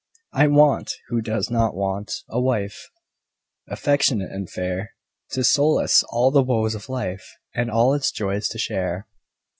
[0.33, 2.89] I want (who does not want?) a wife,
[3.67, 4.93] Affectionate and fair;
[5.33, 9.05] To solace all the woes of life, And all its joys to share.